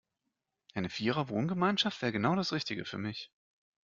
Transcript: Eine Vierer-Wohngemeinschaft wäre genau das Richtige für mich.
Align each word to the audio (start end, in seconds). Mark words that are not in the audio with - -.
Eine 0.73 0.89
Vierer-Wohngemeinschaft 0.89 2.01
wäre 2.01 2.11
genau 2.11 2.33
das 2.35 2.53
Richtige 2.53 2.85
für 2.85 2.97
mich. 2.97 3.31